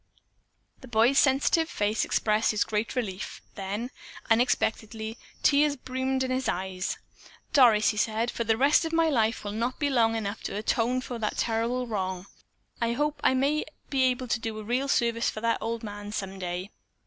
The 0.79 0.87
boy's 0.87 1.19
sensitive 1.19 1.69
face 1.69 2.03
expressed 2.03 2.49
his 2.49 2.63
great 2.63 2.95
relief, 2.95 3.39
then, 3.53 3.91
unexpectedly, 4.31 5.15
tears 5.43 5.75
brimmed 5.75 6.23
his 6.23 6.49
eyes. 6.49 6.97
"Doris," 7.53 7.89
he 7.89 7.97
said, 7.97 8.29
"the 8.29 8.57
rest 8.57 8.83
of 8.83 8.93
my 8.93 9.09
life 9.09 9.43
will 9.43 9.51
not 9.51 9.77
be 9.77 9.91
long 9.91 10.15
enough 10.15 10.41
to 10.45 10.55
atone 10.57 11.01
for 11.01 11.19
that 11.19 11.37
terrible 11.37 11.85
wrong. 11.85 12.25
I 12.81 12.93
hope 12.93 13.21
I 13.23 13.35
may 13.35 13.63
be 13.91 14.01
able 14.05 14.27
to 14.29 14.39
do 14.39 14.57
a 14.57 14.63
real 14.63 14.87
service 14.87 15.29
for 15.29 15.39
that 15.41 15.59
old 15.61 15.83
man 15.83 16.11
some 16.11 16.39
day." 16.39 16.71